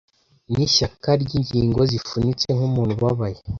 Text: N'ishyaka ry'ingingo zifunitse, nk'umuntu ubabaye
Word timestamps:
N'ishyaka 0.51 1.09
ry'ingingo 1.23 1.81
zifunitse, 1.91 2.45
nk'umuntu 2.55 2.91
ubabaye 2.97 3.37